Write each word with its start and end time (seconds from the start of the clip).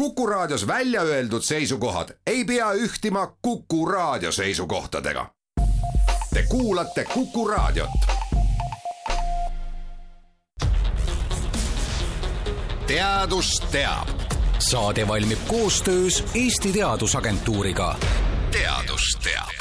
Kuku 0.00 0.26
Raadios 0.26 0.66
välja 0.66 1.02
öeldud 1.02 1.42
seisukohad 1.42 2.08
ei 2.26 2.44
pea 2.44 2.72
ühtima 2.72 3.36
Kuku 3.42 3.86
Raadio 3.86 4.32
seisukohtadega. 4.32 5.30
Te 6.34 6.42
kuulate 6.48 7.04
Kuku 7.04 7.48
Raadiot. 7.48 7.90
teadus 12.86 13.62
teab. 13.70 14.08
saade 14.58 15.08
valmib 15.08 15.38
koostöös 15.48 16.24
Eesti 16.34 16.72
Teadusagentuuriga. 16.72 17.96
teadus 18.50 19.18
teab 19.24 19.59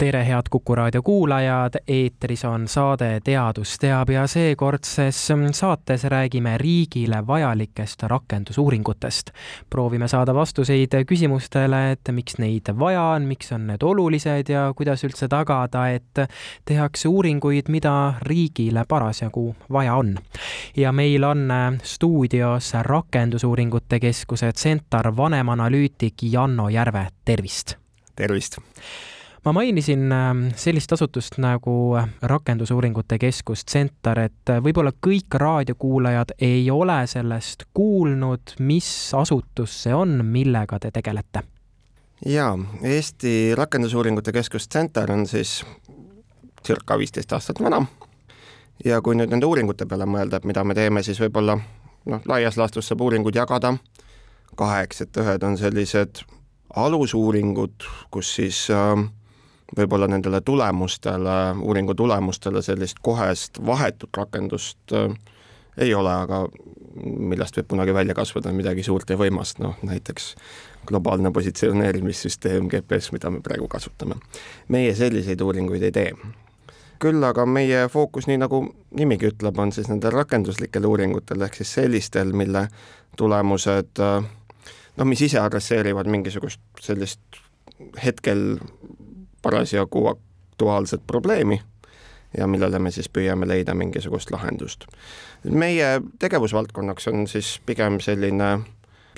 tere, 0.00 0.24
head 0.24 0.42
Kuku 0.50 0.74
raadio 0.74 1.02
kuulajad, 1.02 1.74
eetris 1.88 2.44
on 2.44 2.68
saade 2.68 3.20
Teadus 3.24 3.74
teab 3.78 4.08
ja 4.10 4.22
seekordses 4.26 5.18
saates 5.52 6.04
räägime 6.04 6.58
riigile 6.58 7.26
vajalikest 7.26 8.02
rakendusuuringutest. 8.02 9.30
proovime 9.70 10.08
saada 10.08 10.34
vastuseid 10.34 11.04
küsimustele, 11.06 11.92
et 11.92 12.08
miks 12.12 12.38
neid 12.38 12.72
vaja 12.78 13.02
on, 13.02 13.22
miks 13.22 13.52
on 13.52 13.66
need 13.66 13.82
olulised 13.82 14.48
ja 14.48 14.72
kuidas 14.76 15.04
üldse 15.04 15.28
tagada, 15.28 15.88
et 15.88 16.24
tehakse 16.64 17.08
uuringuid, 17.08 17.68
mida 17.68 18.14
riigile 18.22 18.84
parasjagu 18.88 19.54
vaja 19.72 19.94
on. 19.94 20.16
ja 20.76 20.92
meil 20.92 21.24
on 21.24 21.48
stuudios 21.82 22.72
Rakendusuuringute 22.82 24.00
Keskuse 24.00 24.52
Centar 24.52 25.16
vanemanalüütik 25.16 26.14
Janno 26.22 26.68
Järve, 26.68 27.06
tervist! 27.24 27.76
tervist! 28.16 28.58
Ma 29.44 29.52
mainisin 29.52 30.12
ähm, 30.12 30.42
sellist 30.56 30.92
asutust 30.92 31.38
nagu 31.38 31.96
Rakendusuuringute 32.22 33.18
Keskus 33.18 33.64
Centar, 33.66 34.18
et 34.18 34.50
äh, 34.52 34.60
võib-olla 34.62 34.92
kõik 34.92 35.34
raadiokuulajad 35.40 36.34
ei 36.40 36.70
ole 36.70 36.98
sellest 37.06 37.64
kuulnud, 37.74 38.56
mis 38.58 38.90
asutus 39.16 39.82
see 39.84 39.94
on, 39.94 40.20
millega 40.24 40.78
te 40.78 40.90
tegelete? 40.90 41.42
jaa, 42.26 42.52
Eesti 42.82 43.54
Rakendusuuringute 43.56 44.32
Keskus 44.32 44.68
Centar 44.68 45.12
on 45.12 45.26
siis 45.26 45.62
circa 46.66 46.98
viisteist 46.98 47.32
aastat 47.32 47.62
vana 47.64 47.84
ja 48.84 49.00
kui 49.00 49.16
nüüd 49.16 49.32
nende 49.32 49.48
uuringute 49.48 49.86
peale 49.88 50.04
mõelda, 50.08 50.36
et 50.36 50.48
mida 50.48 50.64
me 50.64 50.76
teeme, 50.76 51.02
siis 51.02 51.20
võib-olla 51.20 51.56
noh, 51.56 52.20
laias 52.28 52.60
laastus 52.60 52.88
saab 52.88 53.00
uuringud 53.06 53.36
jagada 53.36 53.72
kaheks, 54.60 55.00
et 55.06 55.16
ühed 55.16 55.46
on 55.46 55.56
sellised 55.56 56.20
alusuuringud, 56.76 57.88
kus 58.12 58.34
siis 58.36 58.66
äh, 58.74 59.00
võib-olla 59.76 60.08
nendele 60.10 60.40
tulemustele, 60.40 61.36
uuringu 61.62 61.94
tulemustele 61.94 62.62
sellist 62.62 62.98
kohest 63.02 63.60
vahetut 63.66 64.16
rakendust 64.16 64.94
äh, 64.96 65.14
ei 65.78 65.94
ole, 65.94 66.12
aga 66.12 66.44
millest 67.04 67.56
võib 67.56 67.70
kunagi 67.70 67.94
välja 67.94 68.14
kasvada 68.14 68.52
midagi 68.52 68.82
suurt 68.82 69.10
ja 69.10 69.16
võimast, 69.20 69.60
noh 69.62 69.78
näiteks 69.86 70.34
globaalne 70.88 71.30
positsioneerimissüsteem, 71.32 72.68
GPS, 72.68 73.12
mida 73.12 73.30
me 73.30 73.40
praegu 73.44 73.68
kasutame. 73.68 74.16
meie 74.68 74.94
selliseid 74.94 75.40
uuringuid 75.40 75.82
ei 75.82 75.92
tee. 75.92 76.12
küll 77.00 77.24
aga 77.24 77.46
meie 77.46 77.88
fookus, 77.88 78.26
nii 78.26 78.36
nagu 78.42 78.64
nimigi 78.96 79.30
ütleb, 79.30 79.58
on 79.58 79.72
siis 79.72 79.88
nendel 79.88 80.12
rakenduslikel 80.12 80.84
uuringutel, 80.84 81.40
ehk 81.42 81.54
siis 81.54 81.72
sellistel, 81.78 82.32
mille 82.32 82.66
tulemused 83.16 84.02
noh, 84.96 85.06
mis 85.06 85.22
ise 85.22 85.40
adresseerivad 85.40 86.10
mingisugust 86.10 86.60
sellist 86.80 87.20
hetkel 88.04 88.58
parasjagu 89.42 90.06
aktuaalset 90.06 91.06
probleemi 91.06 91.60
ja 92.38 92.46
millele 92.46 92.78
me 92.78 92.90
siis 92.90 93.08
püüame 93.08 93.48
leida 93.48 93.74
mingisugust 93.74 94.30
lahendust. 94.30 94.86
meie 95.44 96.00
tegevusvaldkonnaks 96.18 97.08
on 97.08 97.26
siis 97.26 97.60
pigem 97.66 98.00
selline 98.00 98.60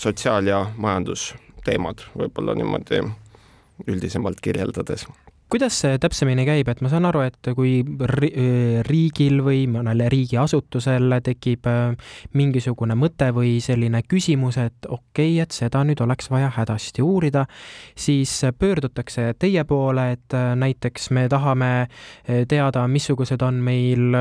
sotsiaal- 0.01 0.47
ja 0.47 0.67
majandusteemad, 0.77 1.99
võib-olla 2.19 2.55
niimoodi 2.55 3.03
üldisemalt 3.87 4.41
kirjeldades 4.41 5.07
kuidas 5.53 5.75
see 5.83 5.99
täpsemini 6.01 6.47
käib, 6.49 6.69
et 6.73 6.81
ma 6.81 6.89
saan 6.89 7.05
aru, 7.05 7.21
et 7.27 7.49
kui 7.53 7.83
riigil 8.89 9.43
või 9.45 9.67
mõnel 9.69 10.07
riigiasutusel 10.13 11.19
tekib 11.25 11.67
äh, 11.69 12.13
mingisugune 12.39 12.97
mõte 12.97 13.29
või 13.37 13.59
selline 13.61 14.01
küsimus, 14.09 14.57
et 14.63 14.89
okei 14.89 15.35
okay,, 15.35 15.43
et 15.45 15.53
seda 15.53 15.83
nüüd 15.85 16.01
oleks 16.01 16.31
vaja 16.33 16.49
hädasti 16.57 17.05
uurida, 17.05 17.45
siis 17.93 18.33
pöördutakse 18.59 19.35
teie 19.39 19.65
poole, 19.69 20.07
et 20.17 20.37
äh, 20.39 20.55
näiteks 20.57 21.11
me 21.13 21.27
tahame 21.33 21.71
äh, 21.83 22.47
teada, 22.49 22.87
missugused 22.89 23.45
on 23.45 23.61
meil 23.61 24.17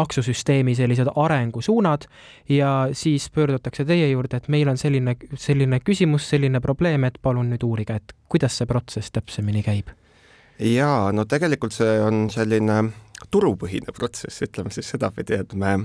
maksusüsteemi 0.00 0.74
sellised 0.76 1.08
arengusuunad 1.16 2.04
ja 2.52 2.74
siis 2.92 3.30
pöördutakse 3.32 3.88
teie 3.88 4.10
juurde, 4.12 4.42
et 4.42 4.52
meil 4.52 4.68
on 4.68 4.76
selline, 4.80 5.16
selline 5.40 5.80
küsimus, 5.80 6.28
selline 6.34 6.60
probleem, 6.60 7.08
et 7.08 7.16
palun 7.22 7.48
nüüd 7.54 7.64
uurige, 7.64 7.96
et 7.96 8.14
kuidas 8.28 8.60
see 8.60 8.68
protsess 8.68 9.16
täpsemini 9.16 9.64
käib 9.64 9.94
jaa, 10.60 11.12
no 11.12 11.24
tegelikult 11.24 11.74
see 11.74 12.00
on 12.04 12.28
selline 12.32 12.82
turupõhine 13.32 13.94
protsess, 13.96 14.42
ütleme 14.44 14.72
siis 14.74 14.90
sedapidi, 14.92 15.40
et 15.40 15.54
me 15.58 15.78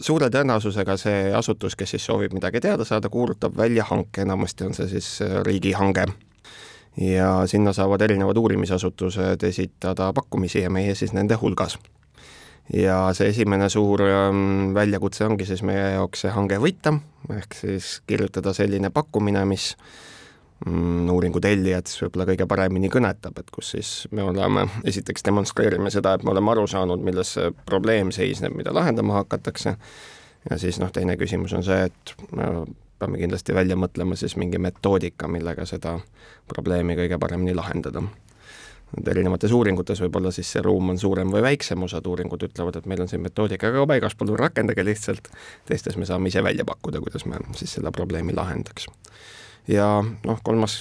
suure 0.00 0.28
tõenäosusega 0.30 0.96
see 1.00 1.28
asutus, 1.34 1.76
kes 1.78 1.96
siis 1.96 2.06
soovib 2.06 2.34
midagi 2.36 2.62
teada 2.62 2.86
saada, 2.86 3.10
kuulutab 3.10 3.56
välja 3.56 3.86
hanke, 3.88 4.22
enamasti 4.22 4.68
on 4.68 4.74
see 4.76 4.88
siis 4.94 5.10
äh, 5.22 5.40
riigihange. 5.46 6.06
ja 6.98 7.46
sinna 7.46 7.72
saavad 7.72 8.00
erinevad 8.02 8.36
uurimisasutused 8.36 9.42
esitada 9.42 10.12
pakkumisi 10.12 10.64
ja 10.64 10.70
meie 10.70 10.94
siis 10.94 11.12
nende 11.12 11.34
hulgas. 11.34 11.78
ja 12.72 13.10
see 13.14 13.28
esimene 13.28 13.68
suur 13.68 14.02
ähm, 14.02 14.74
väljakutse 14.74 15.24
ongi 15.24 15.46
siis 15.46 15.62
meie 15.62 15.92
jaoks 15.94 16.20
see 16.20 16.30
hange 16.30 16.58
võita, 16.58 16.98
ehk 17.30 17.54
siis 17.54 18.00
kirjutada 18.06 18.52
selline 18.52 18.90
pakkumine, 18.90 19.44
mis 19.44 19.74
uuringu 20.66 21.40
tellijat 21.40 21.86
siis 21.86 22.02
võib-olla 22.02 22.26
kõige 22.32 22.46
paremini 22.50 22.90
kõnetab, 22.90 23.38
et 23.38 23.50
kus 23.54 23.72
siis 23.76 23.92
me 24.10 24.24
oleme, 24.26 24.66
esiteks 24.88 25.22
demonstreerime 25.28 25.90
seda, 25.94 26.16
et 26.18 26.24
me 26.26 26.32
oleme 26.34 26.50
aru 26.50 26.66
saanud, 26.70 27.02
milles 27.04 27.36
see 27.36 27.52
probleem 27.68 28.10
seisneb, 28.14 28.56
mida 28.58 28.74
lahendama 28.74 29.20
hakatakse, 29.20 29.76
ja 30.50 30.58
siis 30.58 30.80
noh, 30.82 30.90
teine 30.94 31.16
küsimus 31.20 31.54
on 31.54 31.62
see, 31.66 31.86
et 31.86 32.14
me 32.34 32.50
peame 32.98 33.20
kindlasti 33.22 33.54
välja 33.54 33.76
mõtlema 33.78 34.18
siis 34.18 34.34
mingi 34.40 34.58
metoodika, 34.58 35.30
millega 35.30 35.66
seda 35.68 35.98
probleemi 36.50 36.98
kõige 36.98 37.20
paremini 37.22 37.54
lahendada. 37.54 38.02
et 38.98 39.08
erinevates 39.08 39.52
uuringutes 39.52 40.00
võib-olla 40.00 40.30
siis 40.32 40.50
see 40.52 40.62
ruum 40.64 40.90
on 40.90 40.98
suurem 40.98 41.30
või 41.30 41.42
väiksem, 41.44 41.82
osad 41.82 42.06
uuringud 42.06 42.42
ütlevad, 42.42 42.76
et 42.76 42.86
meil 42.86 43.02
on 43.04 43.08
siin 43.08 43.22
metoodika 43.22 43.70
ka 43.70 43.86
paigas, 43.86 44.14
palun 44.14 44.38
rakendage 44.38 44.84
lihtsalt, 44.84 45.28
teistes 45.68 45.96
me 45.96 46.06
saame 46.08 46.32
ise 46.32 46.42
välja 46.42 46.64
pakkuda, 46.64 47.00
kuidas 47.04 47.26
me 47.26 47.36
siis 47.54 47.76
selle 47.76 47.92
probleemi 47.92 48.34
lahendaks 48.34 48.88
ja 49.68 49.86
noh, 50.02 50.40
kolmas 50.44 50.80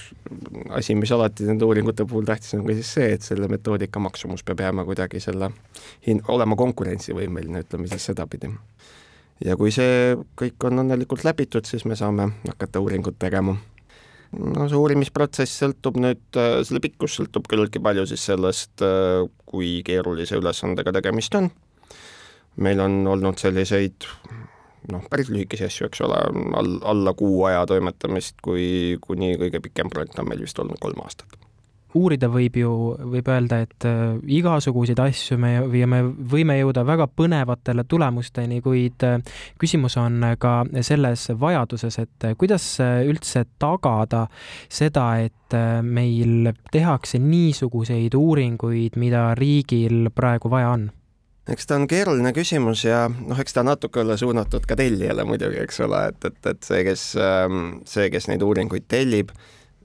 asi, 0.75 0.95
mis 0.95 1.11
alati 1.11 1.47
nende 1.47 1.67
uuringute 1.67 2.05
puhul 2.07 2.25
tähtis 2.27 2.55
on 2.55 2.65
ka 2.65 2.75
siis 2.77 2.91
see, 2.97 3.09
et 3.17 3.25
selle 3.25 3.49
metoodika 3.51 3.99
maksumus 4.03 4.45
peab 4.47 4.63
jääma 4.63 4.85
kuidagi 4.87 5.21
selle 5.23 5.51
hin-, 6.07 6.23
olema 6.31 6.55
konkurentsivõimeline, 6.59 7.65
ütleme 7.65 7.89
siis 7.91 8.07
sedapidi. 8.11 8.51
ja 9.45 9.57
kui 9.59 9.73
see 9.75 10.15
kõik 10.39 10.69
on 10.69 10.83
õnnelikult 10.85 11.25
läbitud, 11.27 11.67
siis 11.67 11.85
me 11.85 11.99
saame 11.99 12.31
hakata 12.47 12.79
uuringut 12.83 13.19
tegema. 13.19 13.57
no 14.39 14.67
see 14.69 14.79
uurimisprotsess 14.79 15.63
sõltub 15.63 15.99
nüüd, 15.99 16.23
selle 16.37 16.83
pikkus 16.83 17.19
sõltub 17.19 17.47
küllaltki 17.47 17.83
palju 17.83 18.07
siis 18.07 18.25
sellest, 18.31 18.83
kui 19.45 19.81
keerulise 19.85 20.39
ülesandega 20.39 20.95
tegemist 20.95 21.35
on. 21.35 21.51
meil 22.55 22.79
on 22.79 23.03
olnud 23.07 23.37
selliseid 23.37 24.07
noh, 24.91 25.03
päris 25.09 25.31
lühikesi 25.33 25.67
asju, 25.67 25.89
eks 25.89 26.05
ole, 26.07 26.21
all, 26.59 26.77
alla 26.87 27.13
kuu 27.17 27.43
aja 27.49 27.65
toimetamist, 27.69 28.39
kui 28.43 28.97
kuni 29.01 29.35
kõige 29.39 29.63
pikem 29.63 29.91
projekt 29.93 30.19
on 30.19 30.29
meil 30.29 30.43
vist 30.45 30.59
olnud 30.59 30.79
kolm 30.81 31.03
aastat. 31.03 31.37
Uurida 31.95 32.27
võib 32.29 32.57
ju, 32.59 32.71
võib 33.13 33.29
öelda, 33.31 33.61
et 33.63 33.85
äh, 33.87 34.17
igasuguseid 34.37 34.99
asju 34.99 35.37
me 35.39 35.53
ja 35.79 35.87
me 35.87 36.01
võime 36.03 36.57
jõuda 36.59 36.83
väga 36.85 37.07
põnevatele 37.07 37.85
tulemusteni, 37.87 38.59
kuid 38.61 39.05
äh, 39.07 39.21
küsimus 39.59 39.95
on 40.01 40.19
ka 40.39 40.59
selles 40.83 41.29
vajaduses, 41.39 41.97
et 42.03 42.27
äh, 42.27 42.35
kuidas 42.37 42.67
üldse 42.81 43.45
tagada 43.59 44.25
seda, 44.67 45.07
et 45.23 45.55
meil 45.87 46.51
tehakse 46.73 47.21
niisuguseid 47.23 48.17
uuringuid, 48.19 48.99
mida 48.99 49.29
riigil 49.39 50.11
praegu 50.11 50.51
vaja 50.51 50.73
on 50.75 50.89
eks 51.49 51.67
ta 51.67 51.75
on 51.79 51.87
keeruline 51.87 52.33
küsimus 52.35 52.85
ja 52.85 53.05
noh, 53.09 53.39
eks 53.39 53.55
ta 53.55 53.63
natuke 53.63 54.01
olla 54.03 54.17
suunatud 54.17 54.65
ka 54.67 54.75
tellijale 54.79 55.25
muidugi, 55.27 55.61
eks 55.63 55.79
ole, 55.85 56.07
et, 56.11 56.25
et, 56.25 56.39
et 56.51 56.63
see, 56.63 56.83
kes, 56.87 57.09
ähm, 57.21 57.79
see, 57.87 58.09
kes 58.13 58.29
neid 58.31 58.43
uuringuid 58.45 58.87
tellib, 58.91 59.31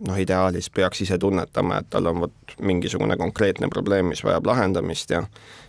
noh, 0.06 0.19
ideaalis 0.19 0.70
peaks 0.75 1.05
ise 1.05 1.19
tunnetama, 1.23 1.82
et 1.82 1.91
tal 1.91 2.11
on 2.11 2.25
vot 2.26 2.56
mingisugune 2.61 3.17
konkreetne 3.17 3.70
probleem, 3.70 4.11
mis 4.12 4.25
vajab 4.26 4.50
lahendamist 4.50 5.14
ja 5.14 5.23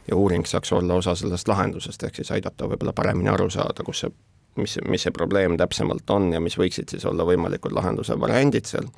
ja 0.07 0.15
uuring 0.15 0.45
saaks 0.45 0.73
olla 0.73 0.93
osa 0.93 1.15
sellest 1.15 1.47
lahendusest, 1.47 2.03
ehk 2.03 2.15
siis 2.15 2.31
aidata 2.31 2.67
võib-olla 2.67 2.93
paremini 2.95 3.29
aru 3.31 3.49
saada, 3.49 3.85
kus 3.87 4.03
see, 4.03 4.11
mis, 4.59 4.77
mis 4.87 5.05
see 5.07 5.15
probleem 5.15 5.57
täpsemalt 5.57 6.09
on 6.11 6.31
ja 6.33 6.41
mis 6.43 6.57
võiksid 6.59 6.91
siis 6.91 7.05
olla 7.05 7.25
võimalikud 7.27 7.71
lahenduse 7.75 8.19
variandid 8.19 8.67
seal. 8.69 8.89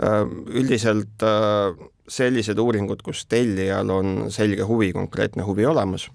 Äh, 0.00 0.22
üldiselt 0.56 1.22
äh, 1.22 1.74
sellised 2.08 2.58
uuringud, 2.58 3.02
kus 3.06 3.26
tellijal 3.30 3.90
on 3.92 4.30
selge 4.32 4.64
huvi, 4.66 4.92
konkreetne 4.96 5.44
huvi 5.46 5.66
olemas, 5.66 6.08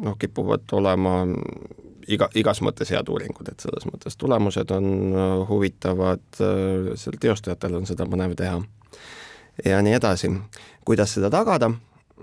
noh, 0.00 0.14
kipuvad 0.18 0.70
olema 0.72 1.18
iga, 2.08 2.30
igas 2.38 2.62
mõttes 2.64 2.92
head 2.94 3.10
uuringud, 3.10 3.50
et 3.50 3.60
selles 3.60 3.84
mõttes 3.90 4.16
tulemused 4.16 4.70
on 4.72 4.86
huvitavad, 5.48 6.24
seal 6.38 7.18
teostajatel 7.20 7.76
on 7.80 7.88
seda 7.88 8.06
põnev 8.08 8.36
teha 8.38 8.62
ja 9.64 9.82
nii 9.82 9.92
edasi. 9.96 10.30
kuidas 10.84 11.14
seda 11.14 11.30
tagada? 11.30 11.70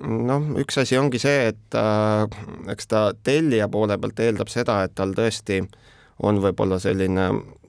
noh, 0.03 0.45
üks 0.57 0.79
asi 0.81 0.97
ongi 0.97 1.19
see, 1.21 1.51
et 1.51 1.75
äh, 1.77 2.23
eks 2.73 2.87
ta 2.89 3.01
tellija 3.23 3.67
poole 3.69 3.97
pealt 4.01 4.19
eeldab 4.25 4.49
seda, 4.49 4.79
et 4.83 4.95
tal 4.97 5.13
tõesti 5.13 5.59
on 6.25 6.39
võib-olla 6.41 6.79
selline 6.81 7.27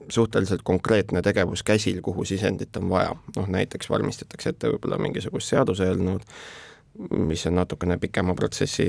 suhteliselt 0.09 0.61
konkreetne 0.63 1.21
tegevus 1.21 1.63
käsil, 1.63 2.01
kuhu 2.01 2.25
sisendit 2.25 2.77
on 2.77 2.89
vaja, 2.89 3.15
noh 3.35 3.49
näiteks 3.49 3.89
valmistatakse 3.89 4.53
ette 4.53 4.69
võib-olla 4.73 4.99
mingisugust 5.01 5.53
seaduseelnõud, 5.53 6.25
mis 7.27 7.43
on 7.49 7.57
natukene 7.59 7.97
pikema 7.99 8.35
protsessi 8.35 8.85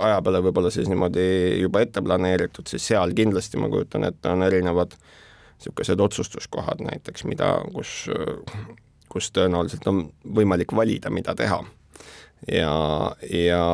aja 0.00 0.20
peale 0.24 0.40
võib-olla 0.46 0.70
siis 0.72 0.88
niimoodi 0.88 1.24
juba 1.60 1.82
ette 1.84 2.02
planeeritud, 2.02 2.66
siis 2.70 2.86
seal 2.92 3.12
kindlasti 3.16 3.60
ma 3.60 3.68
kujutan 3.72 4.08
ette, 4.08 4.30
on 4.32 4.46
erinevad 4.46 4.96
niisugused 5.58 6.00
otsustuskohad 6.00 6.80
näiteks, 6.86 7.24
mida, 7.26 7.56
kus, 7.74 8.06
kus 9.10 9.32
tõenäoliselt 9.34 9.86
on 9.90 10.04
võimalik 10.38 10.72
valida, 10.72 11.10
mida 11.10 11.34
teha. 11.34 11.58
Ja, 12.46 12.74
ja 13.26 13.64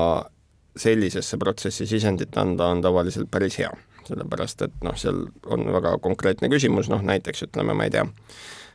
sellisesse 0.76 1.37
protsessi 1.37 1.87
sisendit 1.87 2.37
anda 2.41 2.71
on 2.73 2.81
tavaliselt 2.82 3.29
päris 3.31 3.59
hea, 3.61 3.71
sellepärast 4.09 4.67
et 4.67 4.75
noh, 4.85 4.97
seal 4.99 5.27
on 5.51 5.67
väga 5.75 5.97
konkreetne 6.05 6.51
küsimus, 6.53 6.91
noh 6.93 7.03
näiteks 7.05 7.47
ütleme, 7.49 7.77
ma 7.77 7.89
ei 7.89 7.95
tea, 7.95 8.05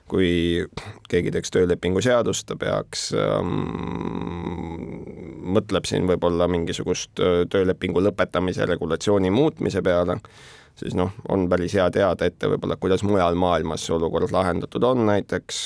kui 0.09 0.29
keegi 1.09 1.33
teeks 1.35 1.53
töölepingu 1.53 2.01
seadust, 2.01 2.47
ta 2.49 2.57
peaks 2.59 3.09
ähm,, 3.13 3.59
mõtleb 5.55 5.85
siin 5.89 6.07
võib-olla 6.09 6.49
mingisugust 6.51 7.21
äh, 7.21 7.43
töölepingu 7.51 8.01
lõpetamise 8.03 8.67
regulatsiooni 8.69 9.31
muutmise 9.33 9.83
peale, 9.85 10.19
siis 10.79 10.95
noh, 10.97 11.13
on 11.29 11.47
päris 11.51 11.75
hea 11.77 11.85
teada 11.93 12.27
ette 12.29 12.49
võib-olla, 12.51 12.77
kuidas 12.81 13.03
mujal 13.07 13.37
maailmas 13.39 13.85
see 13.85 13.95
olukord 13.95 14.31
lahendatud 14.33 14.83
on 14.87 15.05
näiteks, 15.09 15.61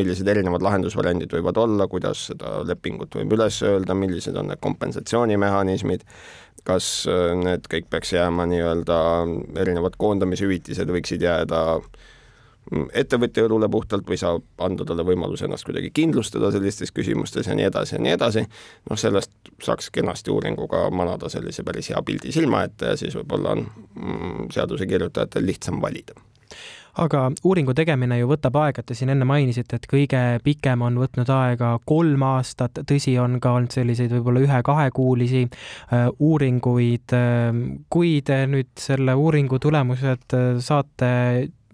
millised 0.00 0.28
erinevad 0.32 0.64
lahendusvariandid 0.64 1.32
võivad 1.36 1.60
olla, 1.60 1.88
kuidas 1.90 2.26
seda 2.30 2.60
lepingut 2.68 3.18
võib 3.20 3.34
üles 3.36 3.60
öelda, 3.66 3.96
millised 3.96 4.36
on 4.40 4.50
need 4.52 4.62
kompensatsioonimehhanismid, 4.64 6.06
kas 6.64 6.92
need 7.40 7.68
kõik 7.72 7.90
peaks 7.92 8.14
jääma 8.16 8.48
nii-öelda, 8.50 9.00
erinevad 9.60 9.96
koondamishüvitised 10.00 10.90
võiksid 10.92 11.24
jääda 11.24 11.62
äh, 11.78 12.08
ettevõtja 12.94 13.44
õlule 13.48 13.68
puhtalt 13.70 14.06
või 14.08 14.18
saab 14.20 14.62
anda 14.62 14.86
talle 14.86 15.04
võimaluse 15.06 15.46
ennast 15.48 15.66
kuidagi 15.66 15.90
kindlustada 15.94 16.52
sellistes 16.54 16.92
küsimustes 16.94 17.50
ja 17.50 17.56
nii 17.58 17.68
edasi 17.70 17.96
ja 17.96 18.02
nii 18.02 18.14
edasi, 18.16 18.46
noh 18.90 19.00
sellest 19.00 19.32
saaks 19.62 19.90
kenasti 19.94 20.30
uuringuga 20.30 20.86
manada 20.94 21.28
sellise 21.32 21.66
päris 21.66 21.90
hea 21.90 22.02
pildi 22.06 22.32
silma 22.32 22.64
ette 22.68 22.92
ja 22.92 22.98
siis 23.00 23.16
võib-olla 23.18 23.56
on 23.56 23.64
mm, 23.66 24.50
seaduse 24.54 24.86
kirjutajatel 24.86 25.46
lihtsam 25.46 25.82
valida 25.82 26.14
aga 26.98 27.26
uuringu 27.46 27.74
tegemine 27.76 28.18
ju 28.18 28.28
võtab 28.30 28.56
aega, 28.62 28.82
te 28.82 28.96
siin 28.98 29.12
enne 29.14 29.26
mainisite, 29.28 29.78
et 29.78 29.86
kõige 29.90 30.22
pikem 30.44 30.82
on 30.86 30.98
võtnud 31.00 31.30
aega 31.34 31.74
kolm 31.88 32.24
aastat, 32.26 32.82
tõsi, 32.88 33.14
on 33.22 33.38
ka 33.42 33.54
olnud 33.58 33.74
selliseid 33.74 34.12
võib-olla 34.16 34.42
ühe-kahekuulisi 34.46 35.44
äh, 35.46 36.08
uuringuid. 36.18 37.14
Äh, 37.16 37.62
kui 37.92 38.18
te 38.26 38.42
nüüd 38.50 38.72
selle 38.80 39.14
uuringu 39.18 39.60
tulemused 39.62 40.36
äh, 40.36 40.50
saate 40.64 41.12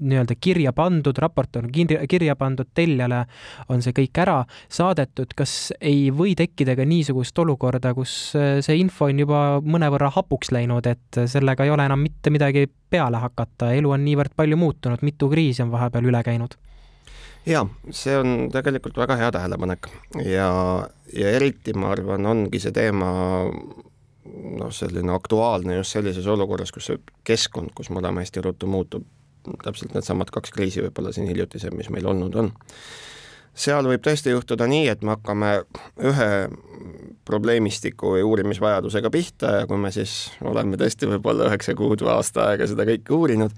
nii-öelda 0.01 0.37
kirja 0.41 0.73
pandud, 0.77 1.19
raport 1.19 1.57
on 1.57 1.71
kirja, 1.73 2.03
kirja 2.09 2.37
pandud, 2.37 2.69
tellijale 2.75 3.25
on 3.73 3.83
see 3.85 3.95
kõik 3.97 4.21
ära 4.23 4.39
saadetud, 4.69 5.33
kas 5.37 5.73
ei 5.81 6.11
või 6.15 6.35
tekkida 6.39 6.77
ka 6.77 6.87
niisugust 6.89 7.39
olukorda, 7.39 7.95
kus 7.97 8.13
äh, 8.39 8.59
see 8.65 8.79
info 8.81 9.11
on 9.11 9.25
juba 9.25 9.43
mõnevõrra 9.65 10.13
hapuks 10.17 10.53
läinud, 10.55 10.87
et 10.91 11.23
sellega 11.27 11.65
ei 11.65 11.73
ole 11.75 11.89
enam 11.89 12.03
mitte 12.03 12.33
midagi 12.35 12.67
peale 12.91 13.21
hakata, 13.23 13.73
elu 13.75 13.91
on 13.91 14.05
niivõrd 14.07 14.37
palju 14.37 14.59
muutunud, 14.61 15.03
mitu 15.07 15.31
kriisi 15.33 15.65
on 15.65 15.75
vahepeal 15.75 16.13
üle 16.13 16.23
käinud? 16.27 16.59
jaa, 17.47 17.67
see 17.95 18.17
on 18.19 18.49
tegelikult 18.53 18.97
väga 18.99 19.17
hea 19.21 19.31
tähelepanek 19.35 19.87
ja, 20.27 20.49
ja 21.15 21.35
eriti 21.39 21.75
ma 21.79 21.93
arvan, 21.95 22.27
ongi 22.27 22.59
see 22.63 22.75
teema 22.75 23.11
noh, 24.59 24.73
selline 24.75 25.13
aktuaalne 25.15 25.77
just 25.79 25.95
sellises 25.95 26.27
olukorras, 26.27 26.73
kus 26.75 26.91
see 26.91 27.03
keskkond, 27.27 27.73
kus 27.77 27.91
me 27.91 28.01
oleme 28.03 28.25
hästi 28.25 28.43
ruttu 28.45 28.71
muutub, 28.71 29.07
täpselt 29.65 29.95
needsamad 29.97 30.31
kaks 30.35 30.55
kriisi 30.55 30.85
võib-olla 30.85 31.13
siin 31.15 31.29
hiljutised, 31.31 31.75
mis 31.77 31.91
meil 31.95 32.07
olnud 32.07 32.35
on. 32.43 32.53
seal 33.57 33.89
võib 33.89 34.05
tõesti 34.05 34.35
juhtuda 34.35 34.67
nii, 34.69 34.89
et 34.93 35.03
me 35.03 35.15
hakkame 35.15 35.53
ühe 36.05 36.31
probleemistiku 37.27 38.15
või 38.15 38.23
uurimisvajadusega 38.27 39.11
pihta 39.11 39.53
ja 39.61 39.67
kui 39.67 39.81
me 39.81 39.91
siis 39.95 40.31
oleme 40.45 40.77
tõesti 40.77 41.09
võib-olla 41.11 41.49
üheksa 41.51 41.75
kuud 41.79 42.05
või 42.05 42.13
aasta 42.15 42.51
aega 42.51 42.69
seda 42.69 42.87
kõike 42.89 43.15
uurinud, 43.17 43.55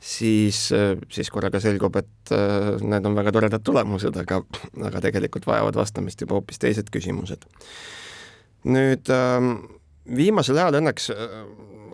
siis, 0.00 0.60
siis 1.12 1.30
korraga 1.30 1.60
selgub, 1.60 1.96
et 2.00 2.32
äh, 2.34 2.70
need 2.80 3.06
on 3.06 3.18
väga 3.18 3.34
toredad 3.36 3.64
tulemused, 3.64 4.16
aga, 4.22 4.40
aga 4.88 5.02
tegelikult 5.04 5.48
vajavad 5.50 5.76
vastamist 5.82 6.22
juba 6.24 6.38
hoopis 6.38 6.62
teised 6.62 6.88
küsimused. 6.92 7.44
nüüd 8.64 9.08
ähm, 9.08 9.54
viimasel 10.16 10.58
ajal 10.60 10.80
õnneks 10.80 11.10
äh, 11.14 11.36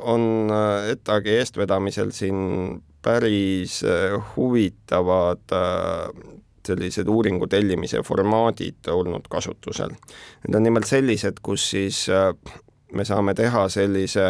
on 0.07 0.53
äh, 0.53 0.93
ETAG-i 0.95 1.39
eestvedamisel 1.41 2.13
siin 2.15 2.83
päris 3.07 3.85
äh, 3.85 4.23
huvitavad 4.37 5.53
äh, 5.53 6.33
sellised 6.67 7.09
uuringu 7.09 7.47
tellimise 7.47 8.03
formaadid 8.03 8.89
olnud 8.91 9.29
kasutusel. 9.31 9.95
Need 10.47 10.59
on 10.59 10.67
nimelt 10.67 10.89
sellised, 10.91 11.39
kus 11.43 11.71
siis 11.71 12.09
äh, 12.11 12.33
me 12.93 13.07
saame 13.07 13.35
teha 13.39 13.69
sellise, 13.71 14.27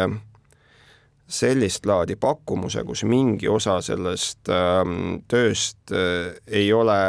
sellist 1.27 1.89
laadi 1.89 2.15
pakkumuse, 2.21 2.83
kus 2.85 3.03
mingi 3.09 3.49
osa 3.49 3.79
sellest 3.81 4.53
ähm, 4.53 5.23
tööst 5.27 5.91
ei 6.47 6.69
ole 6.73 7.01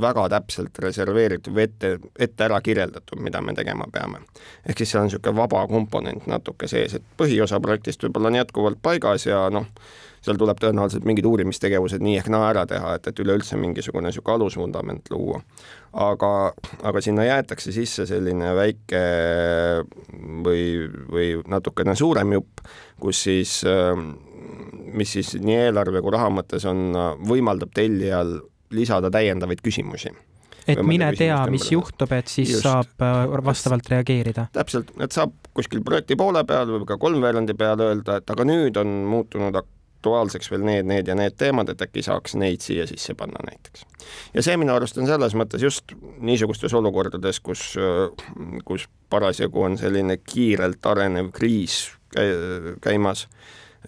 väga 0.00 0.24
täpselt 0.32 0.78
reserveeritud 0.82 1.54
või 1.54 1.66
ette, 1.68 1.92
ette 2.18 2.44
ära 2.44 2.58
kirjeldatud, 2.60 3.20
mida 3.22 3.40
me 3.44 3.54
tegema 3.54 3.86
peame. 3.92 4.24
ehk 4.66 4.78
siis 4.78 4.90
seal 4.90 5.04
on 5.04 5.06
niisugune 5.10 5.36
vaba 5.36 5.62
komponent 5.70 6.26
natuke 6.26 6.68
sees, 6.68 6.96
et 6.98 7.06
põhiosa 7.16 7.60
projektist 7.62 8.02
võib-olla 8.02 8.32
on 8.32 8.40
jätkuvalt 8.40 8.82
paigas 8.82 9.28
ja 9.28 9.46
noh, 9.50 9.68
seal 10.26 10.40
tuleb 10.40 10.60
tõenäoliselt 10.62 11.06
mingid 11.08 11.26
uurimistegevused 11.28 12.02
nii 12.02 12.18
ehk 12.20 12.30
naa 12.32 12.50
ära 12.50 12.66
teha, 12.68 12.96
et, 12.98 13.06
et 13.10 13.22
üleüldse 13.22 13.58
mingisugune 13.60 14.10
niisugune 14.10 14.40
alusvundament 14.40 15.10
luua. 15.14 15.40
aga, 15.92 16.30
aga 16.82 17.00
sinna 17.04 17.24
jäetakse 17.24 17.72
sisse 17.72 18.06
selline 18.08 18.52
väike 18.58 19.02
või, 20.44 20.64
või 21.12 21.28
natukene 21.48 21.96
suurem 21.96 22.36
jupp, 22.36 22.64
kus 23.00 23.22
siis, 23.28 23.58
mis 24.92 25.16
siis 25.18 25.36
nii 25.40 25.60
eelarve 25.68 26.02
kui 26.04 26.14
raha 26.14 26.30
mõttes 26.40 26.66
on, 26.68 26.90
võimaldab 27.26 27.72
tellijal 27.74 28.38
lisada 28.76 29.10
täiendavaid 29.14 29.62
küsimusi 29.62 30.10
et 30.66 30.82
mine 30.82 31.08
tea, 31.14 31.38
mis 31.50 31.68
juhtub, 31.70 32.10
et 32.16 32.30
siis 32.30 32.50
Just. 32.56 32.66
saab 32.66 33.02
äh, 33.04 33.44
vastavalt 33.46 33.86
reageerida. 33.92 34.48
täpselt, 34.52 34.90
et 34.98 35.14
saab 35.14 35.34
kuskil 35.54 35.84
projekti 35.86 36.18
poole 36.18 36.42
peal 36.48 36.72
või 36.72 36.88
ka 36.88 36.98
kolmveerandi 37.00 37.54
peal 37.54 37.84
öelda, 37.86 38.18
et 38.20 38.34
aga 38.34 38.46
nüüd 38.48 38.80
on 38.82 38.90
muutunud 39.06 39.60
aktuaalseks 40.06 40.50
veel 40.50 40.62
need, 40.62 40.86
need 40.86 41.08
ja 41.08 41.14
need 41.18 41.34
teemad, 41.38 41.70
et 41.72 41.82
äkki 41.82 42.02
saaks 42.06 42.36
neid 42.38 42.62
siia 42.62 42.86
sisse 42.86 43.14
panna 43.18 43.42
näiteks. 43.46 43.84
ja 44.34 44.42
see 44.42 44.56
minu 44.56 44.74
arust 44.74 44.98
on 44.98 45.06
selles 45.06 45.34
mõttes 45.34 45.62
just 45.62 45.92
niisugustes 46.18 46.74
olukordades, 46.74 47.40
kus, 47.40 47.74
kus 48.64 48.86
parasjagu 49.10 49.62
on 49.62 49.78
selline 49.78 50.18
kiirelt 50.22 50.86
arenev 50.86 51.32
kriis 51.34 51.90
käimas, 52.80 53.26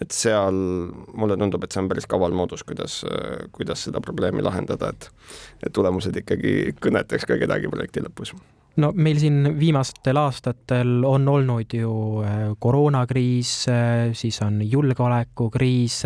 et 0.01 0.11
seal 0.11 0.55
mulle 1.13 1.37
tundub, 1.39 1.63
et 1.63 1.71
see 1.71 1.81
on 1.81 1.89
päris 1.89 2.07
kaval 2.07 2.35
moodus, 2.35 2.63
kuidas, 2.67 3.01
kuidas 3.55 3.87
seda 3.87 4.03
probleemi 4.03 4.43
lahendada, 4.43 4.91
et 4.91 5.11
et 5.63 5.73
tulemused 5.73 6.15
ikkagi 6.15 6.75
kõnetaks 6.83 7.27
ka 7.27 7.39
kedagi 7.39 7.71
projekti 7.71 8.03
lõpus 8.03 8.35
no 8.77 8.91
meil 8.95 9.19
siin 9.19 9.55
viimastel 9.59 10.17
aastatel 10.19 11.03
on 11.07 11.27
olnud 11.27 11.73
ju 11.73 11.93
äh, 12.23 12.37
koroonakriis, 12.59 13.53
äh, 13.69 14.13
siis 14.13 14.41
on 14.41 14.61
julgeolekukriis. 14.71 16.03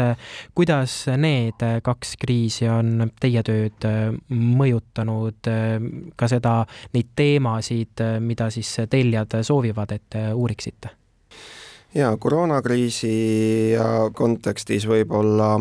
kuidas 0.55 1.05
need 1.17 1.65
kaks 1.83 2.15
kriisi 2.21 2.69
on 2.69 3.09
teie 3.19 3.43
tööd 3.43 3.85
äh, 3.85 4.09
mõjutanud, 4.29 5.51
ka 6.15 6.27
seda, 6.27 6.63
neid 6.93 7.13
teemasid, 7.15 8.03
mida 8.19 8.49
siis 8.49 8.75
tellijad 8.89 9.39
soovivad, 9.41 9.91
et 9.91 10.09
te 10.09 10.25
uuriksite? 10.33 10.89
jaa, 11.93 12.17
koroonakriisi 12.17 13.13
kontekstis 14.13 14.87
võib-olla 14.89 15.59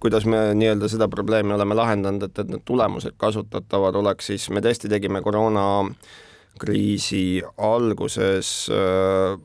kuidas 0.00 0.24
me 0.24 0.54
nii-öelda 0.54 0.88
seda 0.88 1.08
probleemi 1.08 1.52
oleme 1.52 1.76
lahendanud, 1.76 2.24
et, 2.24 2.38
et 2.38 2.48
need 2.48 2.64
tulemused 2.64 3.16
kasutatavad 3.20 3.96
oleks, 4.00 4.30
siis 4.32 4.48
me 4.50 4.62
tõesti 4.64 4.88
tegime 4.92 5.20
koroona 5.22 5.64
kriisi 6.60 7.42
alguses 7.56 8.68
äh, 8.72 9.38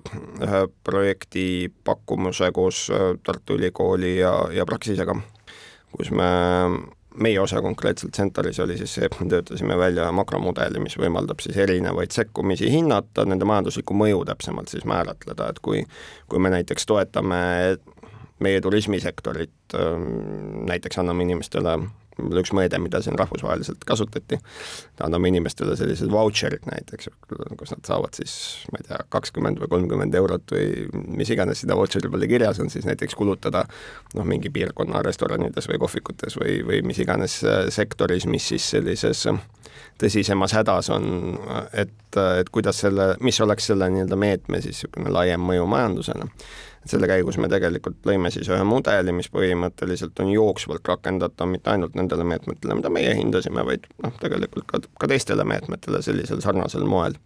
ühe 0.44 0.62
projekti 0.84 1.72
pakkumuse 1.84 2.52
koos 2.56 2.90
äh, 2.90 3.14
Tartu 3.24 3.60
Ülikooli 3.60 4.18
ja, 4.20 4.34
ja 4.52 4.66
Praxisega, 4.66 5.16
kus 5.96 6.12
me 6.12 6.30
meie 7.16 7.40
osa 7.40 7.62
konkreetselt 7.64 8.16
Centeris 8.16 8.60
oli 8.60 8.78
siis 8.78 8.98
see, 8.98 9.08
et 9.08 9.16
me 9.22 9.30
töötasime 9.32 9.78
välja 9.80 10.10
makromudeli, 10.12 10.82
mis 10.84 10.98
võimaldab 11.00 11.40
siis 11.44 11.58
erinevaid 11.64 12.12
sekkumisi 12.12 12.68
hinnata, 12.72 13.24
nende 13.24 13.48
majanduslikku 13.48 13.96
mõju 13.96 14.26
täpsemalt 14.28 14.74
siis 14.74 14.84
määratleda, 14.90 15.48
et 15.50 15.62
kui 15.64 15.86
kui 16.28 16.42
me 16.44 16.52
näiteks 16.52 16.86
toetame 16.86 17.40
meie 18.44 18.60
turismisektorit, 18.62 19.78
näiteks 20.68 21.00
anname 21.00 21.24
inimestele 21.24 21.78
üks 22.42 22.54
mõõde, 22.56 22.80
mida 22.82 23.02
siin 23.04 23.18
rahvusvaheliselt 23.20 23.84
kasutati, 23.88 24.40
anname 25.04 25.32
inimestele 25.32 25.76
sellised 25.80 26.12
vautšerid 26.12 26.68
näiteks, 26.70 27.10
kus 27.30 27.74
nad 27.74 27.84
saavad 27.88 28.18
siis, 28.18 28.36
ma 28.72 28.82
ei 28.82 28.88
tea, 28.90 29.02
kakskümmend 29.16 29.62
või 29.64 29.72
kolmkümmend 29.76 30.20
eurot 30.22 30.56
või 30.56 31.06
mis 31.22 31.32
iganes 31.36 31.64
sinna 31.64 31.78
vautšeri 31.80 32.12
peale 32.12 32.30
kirjas 32.32 32.62
on, 32.64 32.72
siis 32.74 32.88
näiteks 32.88 33.18
kulutada 33.20 33.66
noh, 34.16 34.28
mingi 34.28 34.52
piirkonna 34.54 35.04
restoranides 35.06 35.70
või 35.72 35.82
kohvikutes 35.86 36.40
või, 36.42 36.60
või 36.68 36.82
mis 36.88 37.02
iganes 37.04 37.42
äh, 37.44 37.66
sektoris, 37.74 38.28
mis 38.30 38.48
siis 38.54 38.70
sellises 38.76 39.26
tõsisemas 40.00 40.54
hädas 40.56 40.90
on, 40.92 41.36
et, 41.74 42.18
et 42.40 42.50
kuidas 42.52 42.82
selle, 42.84 43.14
mis 43.24 43.40
oleks 43.44 43.70
selle 43.72 43.88
nii-öelda 43.92 44.18
meetme 44.20 44.60
siis 44.64 44.76
niisugune 44.76 45.12
laiem 45.14 45.44
mõju 45.44 45.68
majandusele 45.72 46.28
selle 46.90 47.08
käigus 47.10 47.38
me 47.42 47.50
tegelikult 47.52 48.06
lõime 48.08 48.30
siis 48.34 48.50
ühe 48.52 48.64
mudeli, 48.68 49.14
mis 49.16 49.30
põhimõtteliselt 49.34 50.20
on 50.22 50.32
jooksvalt 50.34 50.86
rakendatav 50.88 51.50
mitte 51.50 51.72
ainult 51.74 51.96
nendele 51.98 52.26
meetmetele, 52.28 52.78
mida 52.78 52.92
meie 52.94 53.16
hindasime, 53.18 53.66
vaid 53.66 53.88
noh, 54.04 54.14
tegelikult 54.22 54.68
ka, 54.70 54.82
ka 55.02 55.10
teistele 55.10 55.46
meetmetele 55.48 56.02
sellisel 56.06 56.44
sarnasel 56.46 56.86
moel. 56.90 57.18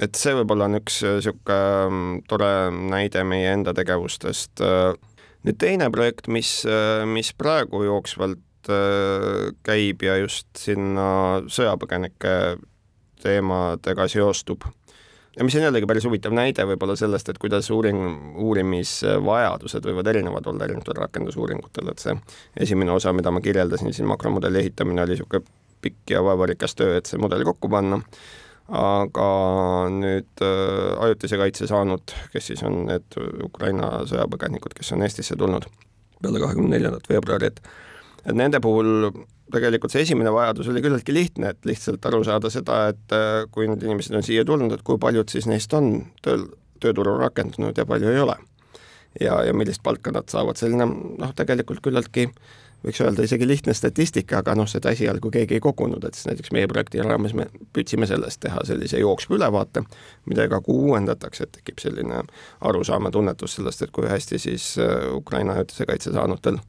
et 0.00 0.14
see 0.16 0.34
võib-olla 0.38 0.70
on 0.70 0.78
üks 0.80 1.00
niisugune 1.04 1.58
mm, 1.88 2.22
tore 2.30 2.52
näide 2.94 3.24
meie 3.26 3.50
enda 3.52 3.74
tegevustest. 3.76 4.62
nüüd 5.44 5.58
teine 5.58 5.90
projekt, 5.90 6.28
mis, 6.28 6.62
mis 7.10 7.32
praegu 7.34 7.82
jooksvalt 7.84 8.70
äh, 8.70 9.50
käib 9.66 10.02
ja 10.06 10.16
just 10.20 10.48
sinna 10.58 11.42
sõjapõgenike 11.48 12.34
teemadega 13.20 14.06
seostub 14.08 14.64
ja 15.36 15.44
mis 15.44 15.54
on 15.56 15.62
jällegi 15.62 15.86
päris 15.86 16.04
huvitav 16.04 16.34
näide 16.36 16.66
võib-olla 16.72 16.96
sellest, 16.98 17.28
et 17.30 17.38
kuidas 17.38 17.70
uuring, 17.70 18.00
uurimisvajadused 18.40 19.86
võivad 19.86 20.10
erinevad 20.12 20.46
olla 20.50 20.66
erinevatel 20.66 20.98
rakendusuuringutel, 21.04 21.92
et 21.92 22.02
see 22.02 22.16
esimene 22.66 22.92
osa, 22.92 23.12
mida 23.16 23.32
ma 23.34 23.42
kirjeldasin 23.44 23.94
siin, 23.94 24.08
makromudeli 24.10 24.62
ehitamine, 24.64 25.04
oli 25.04 25.16
niisugune 25.16 25.44
pikk 25.80 26.14
ja 26.16 26.22
vaevarikas 26.24 26.74
töö, 26.76 26.98
et 26.98 27.08
see 27.08 27.20
mudel 27.20 27.44
kokku 27.48 27.70
panna, 27.72 28.00
aga 28.80 29.28
nüüd 29.94 30.44
äh, 30.46 31.04
ajutise 31.06 31.38
kaitse 31.40 31.70
saanud, 31.70 32.12
kes 32.34 32.50
siis 32.52 32.64
on 32.66 32.84
need 32.90 33.20
Ukraina 33.46 34.02
sõjapõgenikud, 34.10 34.76
kes 34.76 34.92
on 34.94 35.06
Eestisse 35.06 35.38
tulnud 35.38 35.66
peale 36.20 36.42
kahekümne 36.42 36.76
neljandat 36.76 37.08
veebruari, 37.08 37.54
et 37.54 37.62
et 38.20 38.36
nende 38.36 38.60
puhul 38.60 39.08
tegelikult 39.52 39.94
see 39.94 40.04
esimene 40.06 40.32
vajadus 40.34 40.70
oli 40.72 40.82
küllaltki 40.84 41.14
lihtne, 41.14 41.54
et 41.54 41.68
lihtsalt 41.68 42.06
aru 42.06 42.22
saada 42.26 42.50
seda, 42.52 42.82
et 42.92 43.16
äh, 43.16 43.42
kui 43.52 43.68
need 43.70 43.84
inimesed 43.86 44.16
on 44.16 44.26
siia 44.26 44.44
tulnud, 44.48 44.72
et 44.74 44.86
kui 44.86 45.00
paljud 45.00 45.32
siis 45.32 45.48
neist 45.50 45.74
on 45.76 45.92
tööl, 46.24 46.46
tööturul 46.80 47.20
rakendunud 47.20 47.76
ja 47.76 47.86
palju 47.88 48.10
ei 48.12 48.24
ole. 48.24 48.38
ja, 49.20 49.40
ja 49.42 49.54
millist 49.54 49.82
palka 49.82 50.12
nad 50.14 50.28
saavad, 50.30 50.58
selline 50.60 50.86
noh, 50.86 51.32
tegelikult 51.36 51.80
küllaltki 51.82 52.28
võiks 52.84 53.00
öelda 53.02 53.24
isegi 53.26 53.48
lihtne 53.48 53.74
statistika, 53.74 54.38
aga 54.40 54.54
noh, 54.56 54.68
seda 54.70 54.92
esialgu 54.94 55.32
keegi 55.34 55.58
ei 55.58 55.62
kogunud, 55.64 56.04
et 56.06 56.16
siis 56.16 56.30
näiteks 56.30 56.52
meie 56.56 56.68
projekti 56.70 57.02
raames 57.04 57.34
me 57.36 57.46
püüdsime 57.74 58.08
sellest 58.08 58.40
teha 58.44 58.62
sellise 58.68 59.02
jooksva 59.02 59.36
ülevaate, 59.36 59.82
mida 60.30 60.46
iga 60.48 60.62
kuu 60.64 60.88
uuendatakse, 60.88 61.44
et 61.44 61.52
tekib 61.58 61.82
selline 61.82 62.22
arusaam 62.70 63.10
ja 63.10 63.14
tunnetus 63.18 63.58
sellest, 63.58 63.84
et 63.84 63.92
kui 63.92 64.08
hästi 64.08 64.40
siis 64.40 64.72
äh, 64.80 65.10
Ukraina 65.14 65.58
ajutise 65.58 65.88
kaitse 65.90 66.14
saanutel 66.16 66.62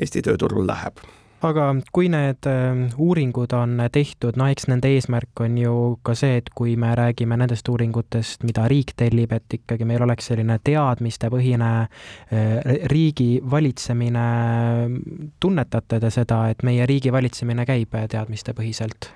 Eesti 0.00 0.22
tööturul 0.24 0.66
läheb 0.66 1.00
aga 1.46 1.68
kui 1.94 2.08
need 2.12 2.46
ähm, 2.50 2.84
uuringud 3.00 3.52
on 3.56 3.80
tehtud, 3.92 4.36
no 4.38 4.46
eks 4.50 4.68
nende 4.70 4.90
eesmärk 4.94 5.42
on 5.44 5.56
ju 5.58 5.74
ka 6.06 6.14
see, 6.18 6.38
et 6.40 6.50
kui 6.54 6.76
me 6.80 6.92
räägime 6.98 7.36
nendest 7.40 7.68
uuringutest, 7.68 8.46
mida 8.46 8.66
riik 8.70 8.94
tellib, 8.98 9.32
et 9.36 9.58
ikkagi 9.58 9.86
meil 9.88 10.04
oleks 10.06 10.30
selline 10.30 10.58
teadmistepõhine 10.64 11.72
äh, 11.82 12.76
riigi 12.92 13.30
valitsemine, 13.42 14.26
tunnetate 15.40 16.00
te 16.02 16.12
seda, 16.14 16.44
et 16.52 16.62
meie 16.66 16.86
riigi 16.88 17.12
valitsemine 17.12 17.66
käib 17.68 17.98
teadmistepõhiselt? 18.14 19.12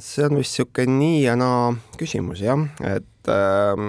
see 0.00 0.24
on 0.24 0.38
vist 0.38 0.54
niisugune 0.54 0.94
nii 0.96 1.16
ja 1.26 1.34
naa 1.36 1.74
küsimus 2.00 2.40
jah, 2.40 2.62
et 2.86 3.28
äh, 3.28 3.82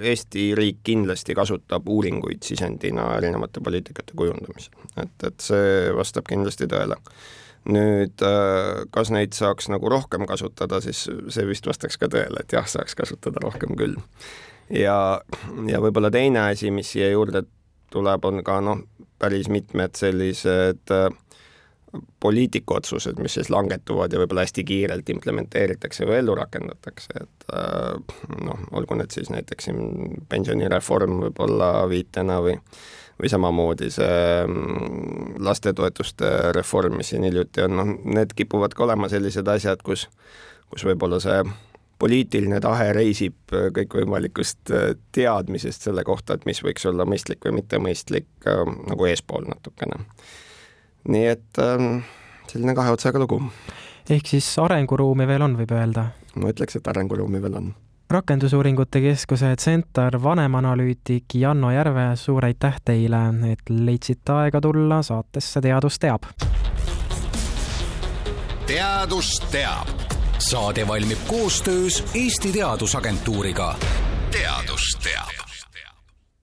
Eesti 0.00 0.50
riik 0.56 0.80
kindlasti 0.86 1.34
kasutab 1.36 1.88
uuringuid 1.88 2.42
sisendina 2.46 3.10
erinevate 3.18 3.60
poliitikate 3.64 4.16
kujundamisel, 4.16 4.88
et, 5.02 5.14
et 5.26 5.44
see 5.44 5.90
vastab 5.96 6.28
kindlasti 6.30 6.68
tõele. 6.70 6.96
nüüd 7.70 8.22
äh, 8.24 8.86
kas 8.90 9.10
neid 9.12 9.36
saaks 9.36 9.68
nagu 9.68 9.90
rohkem 9.92 10.24
kasutada, 10.26 10.80
siis 10.80 11.04
see 11.04 11.44
vist 11.48 11.66
vastaks 11.68 12.00
ka 12.00 12.08
tõele, 12.08 12.40
et 12.40 12.52
jah, 12.56 12.64
saaks 12.64 12.96
kasutada 12.96 13.42
rohkem 13.44 13.76
küll. 13.76 13.98
ja, 14.72 15.20
ja 15.68 15.80
võib-olla 15.84 16.10
teine 16.10 16.46
asi, 16.48 16.70
mis 16.70 16.92
siia 16.94 17.10
juurde 17.12 17.44
tuleb, 17.92 18.24
on 18.24 18.44
ka 18.46 18.60
noh, 18.64 18.80
päris 19.20 19.50
mitmed 19.52 19.98
sellised 19.98 20.94
äh, 20.96 21.10
poliitikaotsused, 22.20 23.18
mis 23.18 23.34
siis 23.34 23.50
langetuvad 23.50 24.12
ja 24.12 24.20
võib-olla 24.20 24.44
hästi 24.46 24.64
kiirelt 24.64 25.08
implementeeritakse 25.10 26.06
või 26.06 26.20
ellu 26.20 26.36
rakendatakse, 26.38 27.24
et 27.24 27.46
äh, 27.54 28.16
noh, 28.44 28.64
olgu 28.78 28.98
need 29.00 29.14
siis 29.14 29.30
näiteks 29.32 29.70
siin 29.70 30.20
pensionireform 30.30 31.20
võib-olla 31.26 31.72
viitena 31.90 32.40
või 32.44 32.58
või 33.20 33.28
samamoodi 33.28 33.90
see 33.92 34.44
mm, 34.46 35.40
lastetoetuste 35.44 36.30
reform, 36.56 36.96
mis 36.96 37.10
siin 37.12 37.26
hiljuti 37.28 37.66
on, 37.66 37.74
noh, 37.76 37.90
need 38.16 38.32
kipuvad 38.36 38.72
ka 38.72 38.86
olema 38.86 39.10
sellised 39.12 39.48
asjad, 39.52 39.82
kus, 39.84 40.06
kus 40.72 40.86
võib-olla 40.88 41.18
see 41.20 41.42
poliitiline 42.00 42.62
tahe 42.64 42.92
reisib 42.96 43.52
kõikvõimalikust 43.76 44.72
äh, 44.72 44.94
teadmisest 45.16 45.88
selle 45.88 46.04
kohta, 46.06 46.38
et 46.38 46.46
mis 46.48 46.62
võiks 46.64 46.86
olla 46.88 47.04
mõistlik 47.08 47.44
või 47.44 47.58
mitte 47.60 47.82
mõistlik, 47.82 48.30
äh, 48.48 48.62
nagu 48.88 49.10
eespool 49.10 49.44
natukene 49.50 50.00
nii 51.08 51.26
et 51.26 51.58
ähm, 51.58 52.00
selline 52.48 52.74
kahe 52.74 52.90
otsaga 52.90 53.18
lugu. 53.18 53.42
ehk 54.10 54.26
siis 54.26 54.48
arenguruumi 54.58 55.26
veel 55.26 55.42
on, 55.46 55.56
võib 55.60 55.72
öelda? 55.76 56.10
ma 56.36 56.52
ütleks, 56.52 56.76
et 56.76 56.88
arenguruumi 56.88 57.42
veel 57.42 57.56
on. 57.60 57.72
rakendusuuringute 58.10 59.00
Keskuse 59.00 59.54
Center 59.56 60.18
vanemanalüütik 60.22 61.34
Janno 61.34 61.70
Järve, 61.70 62.10
suur 62.16 62.44
aitäh 62.44 62.80
teile, 62.84 63.22
et 63.52 63.70
leidsite 63.70 64.32
aega 64.32 64.60
tulla 64.60 65.02
saatesse 65.02 65.60
Teadus 65.60 65.98
teab. 65.98 66.30
teadus 68.66 69.34
teab. 69.50 69.88
saade 70.38 70.88
valmib 70.88 71.28
koostöös 71.28 72.04
Eesti 72.14 72.52
Teadusagentuuriga. 72.52 73.74
teadus 74.30 74.98
teab 75.04 75.39